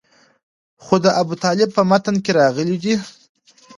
[0.83, 2.95] خو د ابوطالب په متن کې راغلي دي.